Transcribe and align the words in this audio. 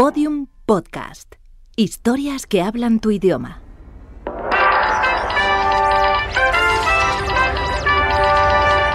Podium 0.00 0.46
Podcast. 0.64 1.34
Historias 1.76 2.46
que 2.46 2.62
hablan 2.62 3.00
tu 3.00 3.10
idioma. 3.10 3.60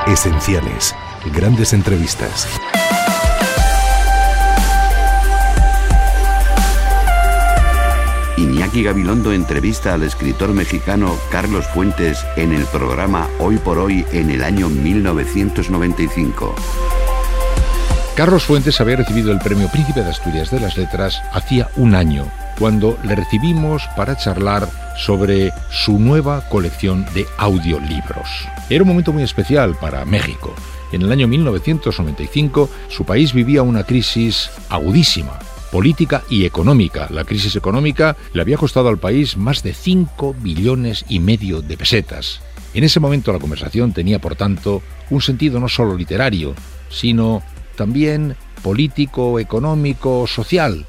Esenciales. 0.08 0.96
Grandes 1.32 1.74
entrevistas. 1.74 2.48
Iñaki 8.38 8.82
Gabilondo 8.82 9.32
entrevista 9.32 9.94
al 9.94 10.02
escritor 10.02 10.56
mexicano 10.56 11.16
Carlos 11.30 11.68
Fuentes 11.68 12.26
en 12.36 12.52
el 12.52 12.66
programa 12.66 13.30
Hoy 13.38 13.58
por 13.58 13.78
Hoy 13.78 14.04
en 14.12 14.32
el 14.32 14.44
año 14.44 14.70
1995. 14.70 16.56
Carlos 18.16 18.46
Fuentes 18.46 18.80
había 18.80 18.96
recibido 18.96 19.34
el 19.34 19.40
premio 19.40 19.68
Príncipe 19.68 20.02
de 20.02 20.10
Asturias 20.10 20.50
de 20.50 20.62
las 20.62 20.78
Letras 20.78 21.22
hacía 21.34 21.70
un 21.76 21.96
año, 21.96 22.32
cuando 22.58 22.98
le 23.04 23.14
recibimos 23.14 23.84
para 23.98 24.16
charlar 24.16 24.70
sobre 24.96 25.52
su 25.70 26.00
nueva 26.00 26.48
colección 26.48 27.06
de 27.14 27.26
audiolibros. 27.38 28.48
Era 28.70 28.84
un 28.84 28.88
momento 28.88 29.12
muy 29.12 29.24
especial 29.24 29.76
para 29.82 30.06
México. 30.06 30.56
En 30.94 31.02
el 31.02 31.12
año 31.12 31.28
1995 31.28 32.70
su 32.88 33.04
país 33.04 33.34
vivía 33.34 33.64
una 33.64 33.84
crisis 33.84 34.50
agudísima 34.70 35.38
política 35.70 36.24
y 36.30 36.46
económica. 36.46 37.08
La 37.10 37.26
crisis 37.26 37.58
económica 37.58 38.16
le 38.32 38.42
había 38.42 38.56
costado 38.56 38.88
al 38.88 38.98
país 38.98 39.36
más 39.36 39.62
de 39.62 39.74
5 39.74 40.38
billones 40.40 41.04
y 41.10 41.20
medio 41.20 41.62
de 41.62 41.76
pesetas. 41.76 42.40
En 42.74 42.86
ese 42.86 43.02
momento 43.02 43.34
la 43.34 43.40
conversación 43.40 43.92
tenía, 43.92 44.20
por 44.20 44.38
tanto, 44.38 44.82
un 45.10 45.22
sentido 45.22 45.60
no 45.60 45.68
solo 45.68 45.98
literario, 45.98 46.56
sino 46.90 47.44
también 47.76 48.36
político, 48.64 49.40
económico, 49.40 50.28
social. 50.28 50.86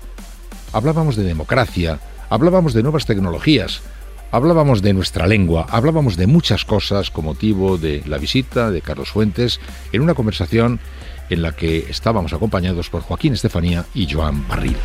Hablábamos 0.73 1.17
de 1.17 1.25
democracia, 1.25 2.01
hablábamos 2.31 2.75
de 2.75 2.83
nuevas 2.83 3.07
tecnologías, 3.07 3.83
hablábamos 4.31 4.83
de 4.83 4.93
nuestra 4.93 5.27
lengua, 5.27 5.67
hablábamos 5.71 6.17
de 6.17 6.27
muchas 6.27 6.65
cosas 6.65 7.11
con 7.11 7.25
motivo 7.25 7.79
de 7.79 8.03
la 8.07 8.19
visita 8.19 8.71
de 8.71 8.83
Carlos 8.83 9.11
Fuentes 9.11 9.61
en 9.93 10.03
una 10.03 10.15
conversación 10.15 10.81
en 11.29 11.43
la 11.43 11.53
que 11.53 11.87
estábamos 11.91 12.33
acompañados 12.33 12.89
por 12.91 13.03
Joaquín 13.03 13.35
Estefanía 13.35 13.85
y 13.95 14.11
Joan 14.11 14.47
Barril. 14.49 14.77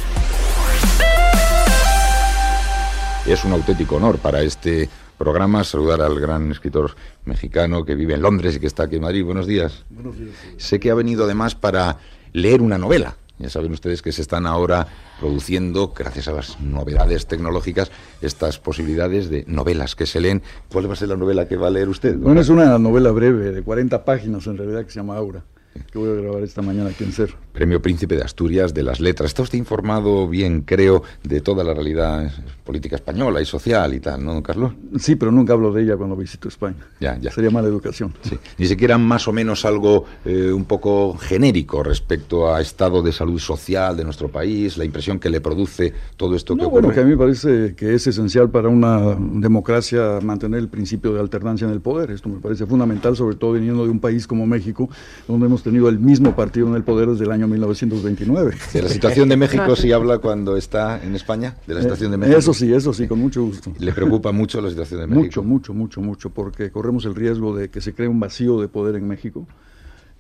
Es 3.25 3.45
un 3.45 3.53
auténtico 3.53 3.97
honor 3.97 4.17
para 4.17 4.41
este 4.41 4.89
programa 5.21 5.63
saludar 5.63 6.01
al 6.01 6.19
gran 6.19 6.51
escritor 6.51 6.95
mexicano 7.25 7.85
que 7.85 7.93
vive 7.93 8.15
en 8.15 8.23
Londres 8.23 8.55
y 8.55 8.59
que 8.59 8.65
está 8.65 8.83
aquí 8.85 8.95
en 8.95 9.03
Madrid. 9.03 9.23
Buenos 9.23 9.45
días. 9.45 9.85
Buenos 9.91 10.17
días. 10.17 10.31
Sé 10.57 10.79
que 10.79 10.89
ha 10.89 10.95
venido 10.95 11.25
además 11.25 11.53
para 11.53 11.99
leer 12.33 12.59
una 12.59 12.79
novela. 12.79 13.17
Ya 13.37 13.47
saben 13.47 13.71
ustedes 13.71 14.01
que 14.01 14.11
se 14.11 14.23
están 14.23 14.47
ahora 14.47 14.87
produciendo, 15.19 15.93
gracias 15.95 16.27
a 16.27 16.31
las 16.31 16.59
novedades 16.59 17.27
tecnológicas, 17.27 17.91
estas 18.21 18.57
posibilidades 18.57 19.29
de 19.29 19.43
novelas 19.47 19.95
que 19.95 20.07
se 20.07 20.21
leen. 20.21 20.41
¿Cuál 20.71 20.89
va 20.89 20.93
a 20.93 20.95
ser 20.95 21.09
la 21.09 21.17
novela 21.17 21.47
que 21.47 21.55
va 21.55 21.67
a 21.67 21.71
leer 21.71 21.89
usted? 21.89 22.17
Bueno, 22.17 22.41
es 22.41 22.49
una 22.49 22.79
novela 22.79 23.11
breve, 23.11 23.51
de 23.51 23.61
40 23.61 24.03
páginas 24.03 24.47
en 24.47 24.57
realidad, 24.57 24.85
que 24.85 24.89
se 24.89 24.99
llama 24.99 25.17
Aura 25.17 25.43
que 25.91 25.97
voy 25.97 26.09
a 26.09 26.21
grabar 26.21 26.43
esta 26.43 26.61
mañana 26.61 26.89
aquí 26.89 27.03
en 27.03 27.11
Ser. 27.11 27.33
Premio 27.51 27.81
Príncipe 27.81 28.15
de 28.15 28.23
Asturias 28.23 28.73
de 28.73 28.83
las 28.83 28.99
Letras. 28.99 29.31
Está 29.31 29.41
usted 29.41 29.57
informado 29.57 30.27
bien, 30.27 30.61
creo, 30.61 31.03
de 31.23 31.41
toda 31.41 31.63
la 31.63 31.73
realidad 31.73 32.31
política 32.63 32.95
española 32.95 33.41
y 33.41 33.45
social 33.45 33.93
y 33.93 33.99
tal, 33.99 34.23
¿no, 34.23 34.33
don 34.33 34.41
Carlos? 34.41 34.73
Sí, 34.97 35.15
pero 35.15 35.31
nunca 35.31 35.53
hablo 35.53 35.73
de 35.73 35.83
ella 35.83 35.97
cuando 35.97 36.15
visito 36.15 36.47
España. 36.47 36.77
Ya, 36.99 37.17
ya. 37.17 37.31
Sería 37.31 37.49
mala 37.51 37.67
educación. 37.67 38.13
Sí. 38.21 38.37
Ni 38.57 38.67
siquiera 38.67 38.97
más 38.97 39.27
o 39.27 39.33
menos 39.33 39.65
algo 39.65 40.05
eh, 40.23 40.51
un 40.51 40.65
poco 40.65 41.17
genérico 41.17 41.83
respecto 41.83 42.53
a 42.53 42.61
estado 42.61 43.01
de 43.01 43.11
salud 43.11 43.39
social 43.39 43.97
de 43.97 44.03
nuestro 44.03 44.29
país, 44.29 44.77
la 44.77 44.85
impresión 44.85 45.19
que 45.19 45.29
le 45.29 45.41
produce 45.41 45.93
todo 46.15 46.35
esto 46.35 46.55
que 46.55 46.61
no, 46.61 46.67
ocurre. 46.69 46.81
Bueno, 46.81 46.95
que 46.95 47.01
a 47.01 47.03
mí 47.03 47.11
me 47.11 47.17
parece 47.17 47.75
que 47.75 47.93
es 47.93 48.07
esencial 48.07 48.49
para 48.49 48.69
una 48.69 49.15
democracia 49.15 50.19
mantener 50.21 50.59
el 50.59 50.69
principio 50.69 51.13
de 51.13 51.19
alternancia 51.19 51.67
en 51.67 51.73
el 51.73 51.81
poder. 51.81 52.11
Esto 52.11 52.29
me 52.29 52.39
parece 52.39 52.65
fundamental, 52.65 53.15
sobre 53.15 53.35
todo 53.35 53.53
viniendo 53.53 53.83
de 53.83 53.89
un 53.89 53.99
país 53.99 54.27
como 54.27 54.45
México, 54.45 54.89
donde 55.27 55.47
hemos 55.47 55.60
tenido 55.63 55.89
el 55.89 55.99
mismo 55.99 56.35
partido 56.35 56.67
en 56.67 56.75
el 56.75 56.83
poder 56.83 57.09
desde 57.09 57.25
el 57.25 57.31
año 57.31 57.47
1929. 57.47 58.55
¿De 58.73 58.81
la 58.81 58.89
situación 58.89 59.29
de 59.29 59.37
México 59.37 59.75
sí 59.75 59.91
habla 59.91 60.19
cuando 60.19 60.57
está 60.57 61.03
en 61.03 61.15
España? 61.15 61.55
¿De 61.67 61.73
la 61.73 61.81
situación 61.81 62.11
de 62.11 62.17
México? 62.17 62.37
Eso 62.37 62.53
sí, 62.53 62.73
eso 62.73 62.93
sí, 62.93 63.07
con 63.07 63.19
mucho 63.19 63.43
gusto. 63.43 63.73
¿Le 63.79 63.91
preocupa 63.93 64.31
mucho 64.31 64.61
la 64.61 64.69
situación 64.69 65.01
de 65.01 65.07
México? 65.07 65.23
Mucho, 65.23 65.43
mucho, 65.43 65.73
mucho, 65.73 66.01
mucho, 66.01 66.29
porque 66.29 66.71
corremos 66.71 67.05
el 67.05 67.15
riesgo 67.15 67.55
de 67.55 67.69
que 67.69 67.81
se 67.81 67.93
cree 67.93 68.07
un 68.07 68.19
vacío 68.19 68.59
de 68.59 68.67
poder 68.67 68.95
en 68.95 69.07
México 69.07 69.47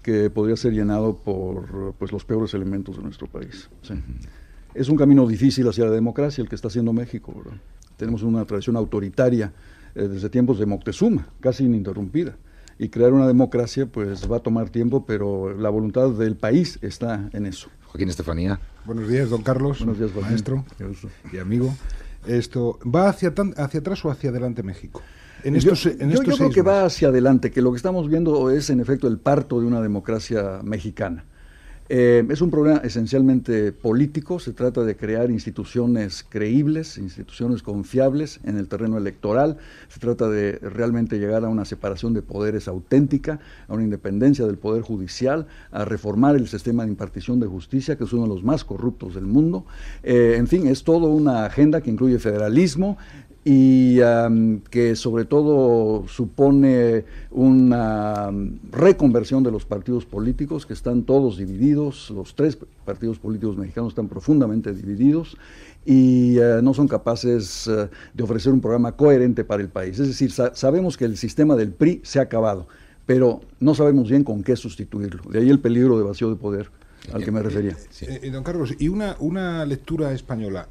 que 0.01 0.29
podría 0.29 0.57
ser 0.57 0.73
llenado 0.73 1.15
por 1.15 1.93
pues, 1.97 2.11
los 2.11 2.25
peores 2.25 2.53
elementos 2.53 2.97
de 2.97 3.03
nuestro 3.03 3.27
país. 3.27 3.69
Sí. 3.81 3.93
Es 4.73 4.89
un 4.89 4.97
camino 4.97 5.27
difícil 5.27 5.67
hacia 5.67 5.85
la 5.85 5.91
democracia 5.91 6.41
el 6.41 6.49
que 6.49 6.55
está 6.55 6.69
haciendo 6.69 6.93
México. 6.93 7.33
¿verdad? 7.35 7.59
Tenemos 7.97 8.23
una 8.23 8.45
tradición 8.45 8.77
autoritaria 8.77 9.53
eh, 9.93 10.07
desde 10.07 10.29
tiempos 10.29 10.57
de 10.59 10.65
Moctezuma, 10.65 11.27
casi 11.39 11.65
ininterrumpida 11.65 12.35
y 12.81 12.89
crear 12.89 13.13
una 13.13 13.27
democracia 13.27 13.85
pues 13.85 14.29
va 14.29 14.37
a 14.37 14.39
tomar 14.39 14.71
tiempo, 14.71 15.05
pero 15.05 15.55
la 15.55 15.69
voluntad 15.69 16.09
del 16.09 16.35
país 16.35 16.79
está 16.81 17.29
en 17.31 17.45
eso. 17.45 17.69
Joaquín 17.85 18.09
Estefanía. 18.09 18.59
Buenos 18.85 19.07
días, 19.07 19.29
don 19.29 19.43
Carlos. 19.43 19.77
Buenos 19.77 19.99
días, 19.99 20.09
Joaquín. 20.11 20.31
maestro 20.31 20.65
y 21.31 21.37
amigo. 21.37 21.75
Esto 22.25 22.79
va 22.83 23.07
hacia 23.07 23.35
tan, 23.35 23.53
hacia 23.55 23.81
atrás 23.81 24.03
o 24.03 24.09
hacia 24.09 24.31
adelante 24.31 24.63
México. 24.63 25.03
En 25.43 25.57
estos, 25.57 25.83
yo, 25.83 25.91
en 25.91 26.09
estos 26.09 26.25
yo, 26.25 26.31
yo 26.31 26.37
creo 26.37 26.49
que 26.49 26.63
va 26.63 26.83
hacia 26.83 27.09
adelante, 27.09 27.51
que 27.51 27.61
lo 27.61 27.69
que 27.71 27.77
estamos 27.77 28.09
viendo 28.09 28.49
es 28.49 28.71
en 28.71 28.79
efecto 28.79 29.07
el 29.07 29.19
parto 29.19 29.61
de 29.61 29.67
una 29.67 29.79
democracia 29.79 30.61
mexicana. 30.63 31.25
Eh, 31.93 32.25
es 32.29 32.39
un 32.39 32.49
problema 32.49 32.79
esencialmente 32.85 33.73
político, 33.73 34.39
se 34.39 34.53
trata 34.53 34.85
de 34.85 34.95
crear 34.95 35.29
instituciones 35.29 36.25
creíbles, 36.29 36.97
instituciones 36.97 37.63
confiables 37.63 38.39
en 38.45 38.55
el 38.55 38.69
terreno 38.69 38.97
electoral, 38.97 39.57
se 39.89 39.99
trata 39.99 40.29
de 40.29 40.53
realmente 40.59 41.19
llegar 41.19 41.43
a 41.43 41.49
una 41.49 41.65
separación 41.65 42.13
de 42.13 42.21
poderes 42.21 42.69
auténtica, 42.69 43.41
a 43.67 43.73
una 43.73 43.83
independencia 43.83 44.45
del 44.45 44.57
poder 44.57 44.83
judicial, 44.83 45.47
a 45.69 45.83
reformar 45.83 46.37
el 46.37 46.47
sistema 46.47 46.85
de 46.85 46.91
impartición 46.91 47.41
de 47.41 47.47
justicia, 47.47 47.97
que 47.97 48.05
es 48.05 48.13
uno 48.13 48.23
de 48.23 48.29
los 48.29 48.41
más 48.41 48.63
corruptos 48.63 49.13
del 49.13 49.25
mundo. 49.25 49.65
Eh, 50.01 50.35
en 50.37 50.47
fin, 50.47 50.67
es 50.67 50.85
toda 50.85 51.09
una 51.09 51.43
agenda 51.43 51.81
que 51.81 51.89
incluye 51.89 52.19
federalismo, 52.19 52.97
y 53.43 53.99
um, 54.01 54.59
que 54.59 54.95
sobre 54.95 55.25
todo 55.25 56.07
supone 56.07 57.05
una 57.31 58.29
reconversión 58.71 59.41
de 59.43 59.51
los 59.51 59.65
partidos 59.65 60.05
políticos 60.05 60.65
que 60.67 60.73
están 60.73 61.03
todos 61.03 61.37
divididos, 61.37 62.11
los 62.11 62.35
tres 62.35 62.57
partidos 62.85 63.17
políticos 63.17 63.57
mexicanos 63.57 63.93
están 63.93 64.07
profundamente 64.07 64.73
divididos 64.73 65.37
y 65.85 66.37
uh, 66.37 66.61
no 66.61 66.75
son 66.75 66.87
capaces 66.87 67.65
uh, 67.65 67.87
de 68.13 68.23
ofrecer 68.23 68.53
un 68.53 68.61
programa 68.61 68.91
coherente 68.91 69.43
para 69.43 69.63
el 69.63 69.69
país. 69.69 69.99
Es 69.99 70.07
decir, 70.07 70.31
sa 70.31 70.53
sabemos 70.53 70.95
que 70.95 71.05
el 71.05 71.17
sistema 71.17 71.55
del 71.55 71.71
PRI 71.71 72.01
se 72.03 72.19
ha 72.19 72.23
acabado, 72.23 72.67
pero 73.07 73.41
no 73.59 73.73
sabemos 73.73 74.07
bien 74.07 74.23
con 74.23 74.43
qué 74.43 74.55
sustituirlo. 74.55 75.23
De 75.31 75.39
ahí 75.39 75.49
el 75.49 75.59
peligro 75.59 75.97
de 75.97 76.03
vacío 76.03 76.29
de 76.29 76.35
poder 76.35 76.69
al 77.11 77.23
que 77.23 77.31
me 77.31 77.41
refería. 77.41 77.75
Eh, 78.01 78.19
eh, 78.21 78.29
don 78.29 78.43
Carlos, 78.43 78.75
y 78.77 78.87
una, 78.87 79.15
una 79.19 79.65
lectura 79.65 80.13
española. 80.13 80.67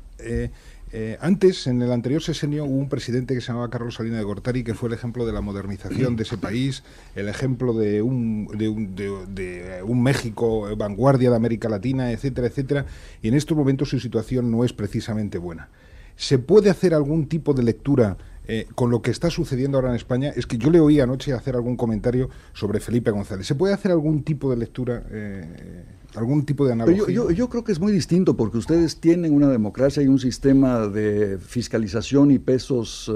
Eh, 0.92 1.16
antes, 1.20 1.68
en 1.68 1.80
el 1.82 1.92
anterior 1.92 2.20
sesenio, 2.20 2.64
hubo 2.64 2.76
un 2.76 2.88
presidente 2.88 3.34
que 3.34 3.40
se 3.40 3.48
llamaba 3.48 3.70
Carlos 3.70 3.94
Salinas 3.94 4.18
de 4.18 4.24
Gortari, 4.24 4.64
que 4.64 4.74
fue 4.74 4.88
el 4.88 4.94
ejemplo 4.94 5.24
de 5.24 5.32
la 5.32 5.40
modernización 5.40 6.16
de 6.16 6.24
ese 6.24 6.36
país, 6.36 6.82
el 7.14 7.28
ejemplo 7.28 7.74
de 7.74 8.02
un, 8.02 8.48
de 8.58 8.68
un, 8.68 8.94
de 8.96 9.82
un 9.84 10.02
México 10.02 10.76
vanguardia 10.76 11.30
de 11.30 11.36
América 11.36 11.68
Latina, 11.68 12.10
etcétera, 12.10 12.48
etcétera. 12.48 12.86
Y 13.22 13.28
en 13.28 13.34
estos 13.34 13.56
momentos 13.56 13.90
su 13.90 14.00
situación 14.00 14.50
no 14.50 14.64
es 14.64 14.72
precisamente 14.72 15.38
buena. 15.38 15.68
¿Se 16.16 16.38
puede 16.38 16.70
hacer 16.70 16.92
algún 16.92 17.28
tipo 17.28 17.54
de 17.54 17.62
lectura 17.62 18.18
eh, 18.52 18.66
con 18.74 18.90
lo 18.90 19.00
que 19.00 19.10
está 19.10 19.30
sucediendo 19.30 19.78
ahora 19.78 19.90
en 19.90 19.96
España? 19.96 20.32
Es 20.34 20.46
que 20.46 20.58
yo 20.58 20.70
le 20.70 20.80
oí 20.80 21.00
anoche 21.00 21.32
hacer 21.32 21.54
algún 21.54 21.76
comentario 21.76 22.28
sobre 22.52 22.80
Felipe 22.80 23.10
González. 23.10 23.46
¿Se 23.46 23.54
puede 23.54 23.74
hacer 23.74 23.92
algún 23.92 24.22
tipo 24.22 24.50
de 24.50 24.56
lectura? 24.56 25.04
Eh, 25.10 25.84
algún 26.14 26.44
tipo 26.44 26.66
de 26.66 26.72
analogía. 26.72 27.04
Yo, 27.06 27.08
yo, 27.08 27.30
yo, 27.30 27.48
creo 27.48 27.62
que 27.62 27.72
es 27.72 27.78
muy 27.78 27.92
distinto 27.92 28.36
porque 28.36 28.58
ustedes 28.58 29.00
tienen 29.00 29.32
una 29.32 29.48
democracia 29.48 30.02
y 30.02 30.08
un 30.08 30.18
sistema 30.18 30.88
de 30.88 31.38
fiscalización 31.38 32.32
y 32.32 32.38
pesos 32.38 33.08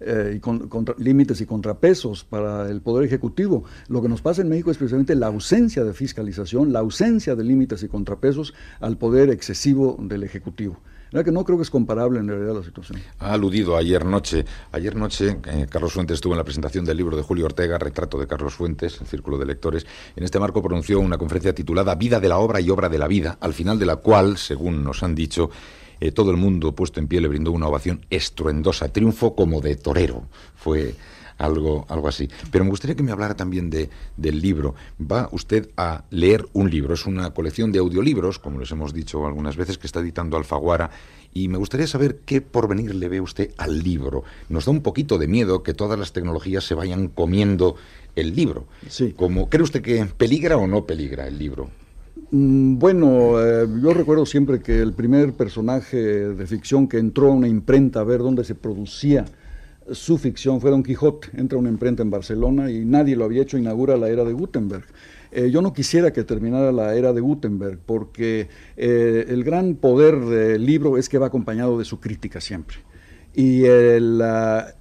eh, 0.00 0.34
y 0.36 0.40
con, 0.40 0.68
contra, 0.70 0.94
límites 0.98 1.42
y 1.42 1.46
contrapesos 1.46 2.24
para 2.24 2.70
el 2.70 2.80
Poder 2.80 3.04
Ejecutivo. 3.04 3.64
Lo 3.88 4.00
que 4.00 4.08
nos 4.08 4.22
pasa 4.22 4.40
en 4.40 4.48
México 4.48 4.70
es 4.70 4.78
precisamente 4.78 5.14
la 5.14 5.26
ausencia 5.26 5.84
de 5.84 5.92
fiscalización, 5.92 6.72
la 6.72 6.78
ausencia 6.78 7.36
de 7.36 7.44
límites 7.44 7.82
y 7.82 7.88
contrapesos 7.88 8.54
al 8.80 8.96
poder 8.96 9.28
excesivo 9.28 9.98
del 10.00 10.22
Ejecutivo. 10.22 10.78
¿Verdad 11.12 11.24
que 11.24 11.32
no 11.32 11.44
creo 11.44 11.58
que 11.58 11.64
es 11.64 11.70
comparable 11.70 12.20
en 12.20 12.28
realidad 12.28 12.54
la 12.54 12.62
situación. 12.62 13.00
Ha 13.18 13.32
aludido 13.32 13.76
ayer 13.76 14.04
noche. 14.04 14.44
Ayer 14.70 14.94
noche 14.94 15.38
eh, 15.44 15.66
Carlos 15.68 15.92
Fuentes 15.92 16.14
estuvo 16.14 16.34
en 16.34 16.38
la 16.38 16.44
presentación 16.44 16.84
del 16.84 16.96
libro 16.96 17.16
de 17.16 17.22
Julio 17.22 17.46
Ortega, 17.46 17.78
Retrato 17.78 18.16
de 18.16 18.28
Carlos 18.28 18.54
Fuentes, 18.54 19.00
el 19.00 19.08
Círculo 19.08 19.36
de 19.36 19.46
Lectores. 19.46 19.86
En 20.14 20.22
este 20.22 20.38
marco 20.38 20.62
pronunció 20.62 21.00
una 21.00 21.18
conferencia 21.18 21.52
titulada 21.52 21.96
Vida 21.96 22.20
de 22.20 22.28
la 22.28 22.38
obra 22.38 22.60
y 22.60 22.70
obra 22.70 22.88
de 22.88 22.98
la 22.98 23.08
vida, 23.08 23.38
al 23.40 23.54
final 23.54 23.78
de 23.78 23.86
la 23.86 23.96
cual, 23.96 24.38
según 24.38 24.84
nos 24.84 25.02
han 25.02 25.16
dicho, 25.16 25.50
eh, 25.98 26.12
todo 26.12 26.30
el 26.30 26.36
mundo 26.36 26.74
puesto 26.76 27.00
en 27.00 27.08
pie 27.08 27.20
le 27.20 27.28
brindó 27.28 27.50
una 27.50 27.66
ovación 27.66 28.06
estruendosa, 28.08 28.92
triunfo 28.92 29.34
como 29.34 29.60
de 29.60 29.74
torero. 29.76 30.22
Fue 30.54 30.94
algo, 31.40 31.86
algo 31.88 32.06
así. 32.06 32.28
Pero 32.52 32.64
me 32.64 32.70
gustaría 32.70 32.94
que 32.94 33.02
me 33.02 33.12
hablara 33.12 33.34
también 33.34 33.70
de, 33.70 33.88
del 34.16 34.40
libro. 34.40 34.74
Va 35.00 35.28
usted 35.32 35.70
a 35.76 36.04
leer 36.10 36.46
un 36.52 36.70
libro, 36.70 36.94
es 36.94 37.06
una 37.06 37.30
colección 37.30 37.72
de 37.72 37.78
audiolibros, 37.78 38.38
como 38.38 38.60
les 38.60 38.70
hemos 38.70 38.92
dicho 38.92 39.26
algunas 39.26 39.56
veces, 39.56 39.78
que 39.78 39.86
está 39.86 40.00
editando 40.00 40.36
Alfaguara, 40.36 40.90
y 41.32 41.48
me 41.48 41.58
gustaría 41.58 41.86
saber 41.86 42.20
qué 42.26 42.40
porvenir 42.40 42.94
le 42.94 43.08
ve 43.08 43.20
usted 43.20 43.52
al 43.56 43.82
libro. 43.82 44.24
Nos 44.48 44.66
da 44.66 44.72
un 44.72 44.82
poquito 44.82 45.16
de 45.18 45.28
miedo 45.28 45.62
que 45.62 45.74
todas 45.74 45.98
las 45.98 46.12
tecnologías 46.12 46.64
se 46.64 46.74
vayan 46.74 47.08
comiendo 47.08 47.76
el 48.16 48.34
libro. 48.34 48.66
Sí. 48.88 49.14
Como, 49.16 49.48
¿Cree 49.48 49.62
usted 49.62 49.80
que 49.80 50.04
peligra 50.16 50.56
o 50.56 50.66
no 50.66 50.84
peligra 50.84 51.26
el 51.26 51.38
libro? 51.38 51.70
Mm, 52.32 52.78
bueno, 52.78 53.40
eh, 53.40 53.66
yo 53.82 53.94
recuerdo 53.94 54.26
siempre 54.26 54.60
que 54.60 54.80
el 54.80 54.92
primer 54.92 55.32
personaje 55.32 55.96
de 55.96 56.46
ficción 56.46 56.86
que 56.86 56.98
entró 56.98 57.28
a 57.28 57.34
una 57.34 57.48
imprenta 57.48 58.00
a 58.00 58.04
ver 58.04 58.18
dónde 58.18 58.44
se 58.44 58.54
producía 58.54 59.24
su 59.92 60.18
ficción 60.18 60.60
fue 60.60 60.70
Don 60.70 60.82
Quijote. 60.82 61.28
Entra 61.36 61.58
una 61.58 61.68
imprenta 61.68 62.02
en 62.02 62.10
Barcelona 62.10 62.70
y 62.70 62.84
nadie 62.84 63.16
lo 63.16 63.24
había 63.24 63.42
hecho, 63.42 63.58
inaugura 63.58 63.96
la 63.96 64.08
era 64.08 64.24
de 64.24 64.32
Gutenberg. 64.32 64.84
Eh, 65.32 65.50
yo 65.50 65.62
no 65.62 65.72
quisiera 65.72 66.12
que 66.12 66.24
terminara 66.24 66.72
la 66.72 66.94
era 66.94 67.12
de 67.12 67.20
Gutenberg 67.20 67.78
porque 67.86 68.48
eh, 68.76 69.26
el 69.28 69.44
gran 69.44 69.76
poder 69.76 70.18
del 70.20 70.66
libro 70.66 70.98
es 70.98 71.08
que 71.08 71.18
va 71.18 71.28
acompañado 71.28 71.78
de 71.78 71.84
su 71.84 72.00
crítica 72.00 72.40
siempre. 72.40 72.78
Y 73.32 73.64
el, 73.64 74.20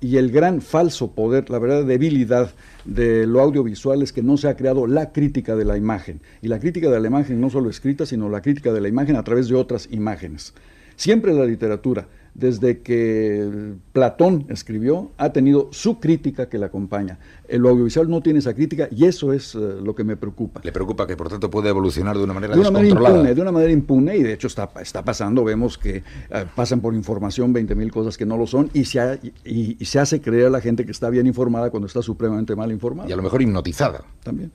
y 0.01 0.17
el 0.17 0.31
gran 0.31 0.61
falso 0.61 1.11
poder, 1.11 1.51
la 1.51 1.59
verdad 1.59 1.85
debilidad 1.85 2.55
de 2.83 3.27
lo 3.27 3.41
audiovisual 3.41 4.01
es 4.01 4.11
que 4.11 4.23
no 4.23 4.37
se 4.37 4.47
ha 4.47 4.57
creado 4.57 4.87
la 4.87 5.11
crítica 5.11 5.55
de 5.55 5.65
la 5.65 5.77
imagen. 5.77 6.21
Y 6.41 6.47
la 6.47 6.59
crítica 6.59 6.89
de 6.89 6.99
la 6.99 7.07
imagen 7.07 7.39
no 7.39 7.51
solo 7.51 7.69
escrita, 7.69 8.07
sino 8.07 8.27
la 8.27 8.41
crítica 8.41 8.73
de 8.73 8.81
la 8.81 8.87
imagen 8.87 9.17
a 9.17 9.23
través 9.23 9.49
de 9.49 9.55
otras 9.55 9.87
imágenes. 9.91 10.55
Siempre 10.99 11.33
la 11.33 11.45
literatura 11.45 12.09
desde 12.33 12.81
que 12.81 13.73
Platón 13.93 14.45
escribió, 14.49 15.11
ha 15.17 15.31
tenido 15.31 15.69
su 15.71 16.01
crítica 16.01 16.49
que 16.49 16.59
le 16.59 16.65
acompaña. 16.65 17.19
El 17.47 17.65
audiovisual 17.65 18.09
no 18.09 18.21
tiene 18.21 18.39
esa 18.39 18.53
crítica 18.53 18.89
y 18.91 19.05
eso 19.05 19.31
es 19.31 19.55
eh, 19.55 19.59
lo 19.81 19.95
que 19.95 20.03
me 20.03 20.17
preocupa. 20.17 20.59
¿Le 20.61 20.73
preocupa 20.73 21.07
que 21.07 21.15
por 21.15 21.29
tanto 21.29 21.49
puede 21.49 21.69
evolucionar 21.69 22.17
de 22.17 22.23
una 22.25 22.33
manera 22.33 22.53
de 22.53 22.59
una 22.59 22.71
manera 22.71 22.99
impune, 22.99 23.33
de 23.33 23.41
una 23.41 23.51
manera 23.53 23.71
impune 23.71 24.17
y 24.17 24.23
de 24.23 24.33
hecho 24.33 24.47
está, 24.47 24.69
está 24.81 25.01
pasando, 25.01 25.45
vemos 25.45 25.77
que 25.77 26.03
eh, 26.29 26.45
pasan 26.53 26.81
por 26.81 26.93
información 26.93 27.53
20.000 27.53 27.91
cosas 27.91 28.17
que 28.17 28.25
no 28.25 28.35
lo 28.35 28.45
son 28.45 28.69
y 28.73 28.83
se, 28.83 29.19
y, 29.45 29.85
se 29.85 29.99
hace 29.99 30.19
creer 30.19 30.47
a 30.47 30.49
la 30.49 30.59
gente 30.59 30.85
que 30.85 30.91
está 30.91 31.09
bien 31.09 31.27
informada 31.27 31.69
cuando 31.69 31.87
está 31.87 32.01
supremamente 32.01 32.57
mal 32.57 32.73
informada. 32.73 33.07
Y 33.07 33.13
a 33.13 33.15
lo 33.15 33.23
mejor 33.23 33.41
hipnotizada. 33.41 34.03
También. 34.21 34.51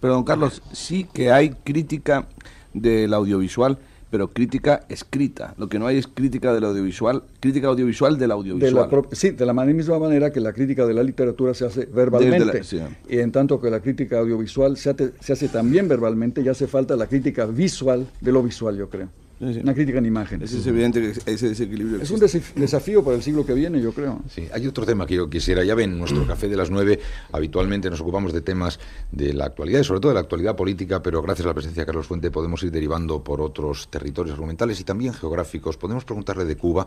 Pero 0.00 0.12
don 0.12 0.24
Carlos, 0.24 0.62
sí 0.72 1.08
que 1.10 1.32
hay 1.32 1.50
crítica 1.64 2.28
del 2.74 3.14
audiovisual 3.14 3.78
pero 4.12 4.28
crítica 4.28 4.84
escrita. 4.90 5.54
Lo 5.56 5.70
que 5.70 5.78
no 5.78 5.86
hay 5.86 5.96
es 5.96 6.06
crítica 6.06 6.52
del 6.52 6.64
audiovisual, 6.64 7.22
crítica 7.40 7.68
audiovisual 7.68 8.18
del 8.18 8.30
audiovisual. 8.32 9.06
sí, 9.12 9.30
de 9.30 9.46
la 9.46 9.54
misma 9.54 9.98
manera 9.98 10.30
que 10.30 10.38
la 10.38 10.52
crítica 10.52 10.84
de 10.84 10.92
la 10.92 11.02
literatura 11.02 11.54
se 11.54 11.64
hace 11.64 11.86
verbalmente. 11.86 12.60
Y 13.08 13.20
en 13.20 13.32
tanto 13.32 13.58
que 13.58 13.70
la 13.70 13.80
crítica 13.80 14.18
audiovisual 14.18 14.76
se 14.76 14.94
se 15.18 15.32
hace 15.32 15.48
también 15.48 15.88
verbalmente, 15.88 16.44
ya 16.44 16.50
hace 16.50 16.66
falta 16.66 16.94
la 16.94 17.06
crítica 17.06 17.46
visual 17.46 18.06
de 18.20 18.32
lo 18.32 18.42
visual, 18.42 18.76
yo 18.76 18.90
creo. 18.90 19.08
Una 19.42 19.74
crítica 19.74 19.98
en 19.98 20.06
imágenes. 20.06 20.52
Es 20.52 20.64
evidente 20.66 21.00
que 21.00 21.32
ese 21.32 21.48
desequilibrio 21.48 22.00
Es 22.00 22.10
un 22.12 22.20
desafío 22.20 23.02
para 23.02 23.16
el 23.16 23.22
siglo 23.22 23.44
que 23.44 23.54
viene, 23.54 23.80
yo 23.80 23.92
creo. 23.92 24.20
Sí, 24.28 24.46
hay 24.52 24.68
otro 24.68 24.86
tema 24.86 25.04
que 25.04 25.16
yo 25.16 25.28
quisiera. 25.28 25.64
Ya 25.64 25.74
ven, 25.74 25.92
en 25.92 25.98
nuestro 25.98 26.24
café 26.26 26.48
de 26.48 26.56
las 26.56 26.70
nueve 26.70 27.00
habitualmente 27.32 27.90
nos 27.90 28.00
ocupamos 28.00 28.32
de 28.32 28.40
temas 28.40 28.78
de 29.10 29.32
la 29.32 29.46
actualidad 29.46 29.80
y 29.80 29.84
sobre 29.84 29.98
todo 29.98 30.10
de 30.10 30.14
la 30.14 30.20
actualidad 30.20 30.54
política, 30.54 31.02
pero 31.02 31.20
gracias 31.22 31.44
a 31.46 31.48
la 31.48 31.54
presencia 31.54 31.82
de 31.82 31.86
Carlos 31.86 32.06
Fuente 32.06 32.30
podemos 32.30 32.62
ir 32.62 32.70
derivando 32.70 33.22
por 33.22 33.40
otros 33.40 33.88
territorios 33.88 34.34
argumentales 34.34 34.78
y 34.80 34.84
también 34.84 35.12
geográficos. 35.12 35.76
Podemos 35.76 36.04
preguntarle 36.04 36.44
de 36.44 36.56
Cuba. 36.56 36.86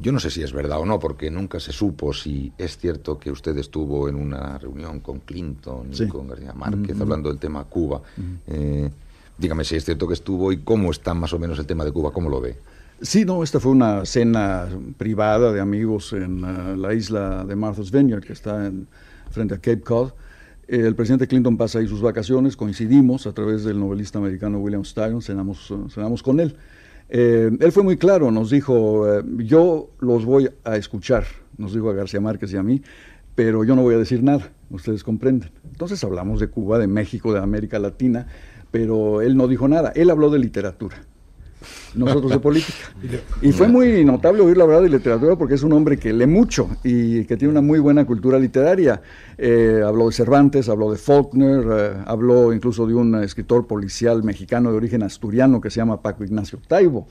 Yo 0.00 0.12
no 0.12 0.20
sé 0.20 0.30
si 0.30 0.42
es 0.42 0.52
verdad 0.52 0.78
o 0.78 0.86
no, 0.86 0.98
porque 0.98 1.30
nunca 1.30 1.58
se 1.58 1.72
supo 1.72 2.12
si 2.12 2.52
es 2.56 2.76
cierto 2.76 3.18
que 3.18 3.32
usted 3.32 3.56
estuvo 3.56 4.08
en 4.08 4.14
una 4.14 4.58
reunión 4.58 5.00
con 5.00 5.20
Clinton 5.20 5.88
y 5.92 6.06
con 6.06 6.28
García 6.28 6.52
Márquez 6.52 7.00
hablando 7.00 7.30
del 7.30 7.38
tema 7.38 7.64
Cuba. 7.64 8.02
Dígame 9.38 9.64
si 9.64 9.76
es 9.76 9.84
cierto 9.84 10.06
que 10.08 10.14
estuvo 10.14 10.52
y 10.52 10.58
cómo 10.58 10.90
está 10.90 11.14
más 11.14 11.32
o 11.32 11.38
menos 11.38 11.58
el 11.58 11.66
tema 11.66 11.84
de 11.84 11.92
Cuba, 11.92 12.12
cómo 12.12 12.28
lo 12.28 12.40
ve. 12.40 12.56
Sí, 13.00 13.24
no, 13.24 13.44
esta 13.44 13.60
fue 13.60 13.70
una 13.70 14.04
cena 14.04 14.66
privada 14.96 15.52
de 15.52 15.60
amigos 15.60 16.12
en 16.12 16.42
uh, 16.42 16.76
la 16.76 16.94
isla 16.94 17.44
de 17.44 17.54
Martha's 17.54 17.92
Vineyard, 17.92 18.24
que 18.24 18.32
está 18.32 18.66
en, 18.66 18.88
frente 19.30 19.54
a 19.54 19.58
Cape 19.58 19.82
Cod. 19.82 20.10
el 20.66 20.96
presidente 20.96 21.28
Clinton 21.28 21.56
pasa 21.56 21.78
ahí 21.78 21.86
sus 21.86 22.02
vacaciones, 22.02 22.56
coincidimos 22.56 23.28
a 23.28 23.32
través 23.32 23.62
del 23.62 23.78
novelista 23.78 24.18
americano 24.18 24.58
William 24.58 24.84
Styron, 24.84 25.22
cenamos, 25.22 25.70
uh, 25.70 25.88
cenamos 25.88 26.22
con 26.22 26.40
él. 26.40 26.56
Eh, 27.08 27.50
él 27.58 27.72
fue 27.72 27.82
muy 27.82 27.96
claro, 27.96 28.30
nos 28.30 28.50
dijo, 28.50 29.10
eh, 29.10 29.22
yo 29.38 29.90
los 30.00 30.24
voy 30.24 30.50
a 30.64 30.76
escuchar, 30.76 31.24
nos 31.56 31.72
dijo 31.72 31.88
a 31.88 31.94
García 31.94 32.20
Márquez 32.20 32.52
y 32.52 32.56
a 32.56 32.62
mí, 32.62 32.82
pero 33.34 33.64
yo 33.64 33.74
no 33.74 33.82
voy 33.82 33.94
a 33.94 33.98
decir 33.98 34.22
nada, 34.22 34.50
ustedes 34.70 35.04
comprenden. 35.04 35.50
Entonces 35.64 36.02
hablamos 36.04 36.40
de 36.40 36.48
Cuba, 36.48 36.78
de 36.78 36.86
México, 36.86 37.32
de 37.32 37.38
América 37.38 37.78
Latina, 37.78 38.26
pero 38.70 39.22
él 39.22 39.36
no 39.36 39.48
dijo 39.48 39.68
nada, 39.68 39.92
él 39.94 40.10
habló 40.10 40.30
de 40.30 40.38
literatura 40.38 40.96
nosotros 41.94 42.32
de 42.32 42.38
política. 42.38 42.78
Y 43.42 43.52
fue 43.52 43.68
muy 43.68 44.04
notable 44.04 44.42
oírlo 44.42 44.64
hablar 44.64 44.82
de 44.82 44.88
literatura 44.88 45.36
porque 45.36 45.54
es 45.54 45.62
un 45.62 45.72
hombre 45.72 45.96
que 45.96 46.12
lee 46.12 46.26
mucho 46.26 46.68
y 46.82 47.24
que 47.24 47.36
tiene 47.36 47.52
una 47.52 47.60
muy 47.60 47.78
buena 47.78 48.04
cultura 48.04 48.38
literaria. 48.38 49.00
Eh, 49.36 49.80
habló 49.84 50.06
de 50.06 50.12
Cervantes, 50.12 50.68
habló 50.68 50.90
de 50.90 50.98
Faulkner, 50.98 51.64
eh, 51.70 52.02
habló 52.06 52.52
incluso 52.52 52.86
de 52.86 52.94
un 52.94 53.14
escritor 53.22 53.66
policial 53.66 54.22
mexicano 54.24 54.70
de 54.70 54.76
origen 54.76 55.02
asturiano 55.02 55.60
que 55.60 55.70
se 55.70 55.76
llama 55.76 56.02
Paco 56.02 56.24
Ignacio 56.24 56.58
Taibo. 56.66 57.06